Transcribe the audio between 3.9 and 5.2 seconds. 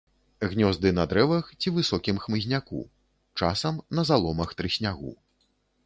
на заломах трыснягу.